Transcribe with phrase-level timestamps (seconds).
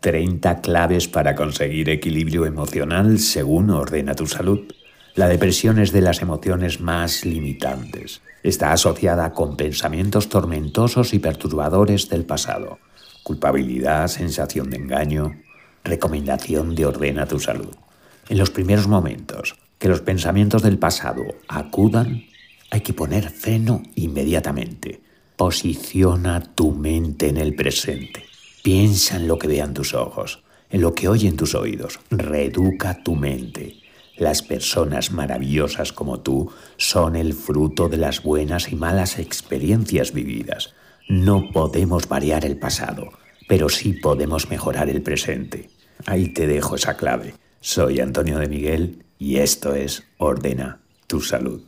[0.00, 4.60] 30 claves para conseguir equilibrio emocional según ordena tu salud.
[5.14, 8.22] La depresión es de las emociones más limitantes.
[8.42, 12.78] Está asociada con pensamientos tormentosos y perturbadores del pasado.
[13.22, 15.36] Culpabilidad, sensación de engaño,
[15.84, 17.76] recomendación de ordena tu salud.
[18.30, 22.24] En los primeros momentos que los pensamientos del pasado acudan,
[22.70, 25.02] hay que poner freno inmediatamente.
[25.36, 28.29] Posiciona tu mente en el presente.
[28.62, 31.98] Piensa en lo que vean tus ojos, en lo que oyen tus oídos.
[32.10, 33.76] Reeduca tu mente.
[34.18, 40.74] Las personas maravillosas como tú son el fruto de las buenas y malas experiencias vividas.
[41.08, 43.08] No podemos variar el pasado,
[43.48, 45.70] pero sí podemos mejorar el presente.
[46.04, 47.34] Ahí te dejo esa clave.
[47.60, 51.62] Soy Antonio de Miguel y esto es Ordena tu Salud.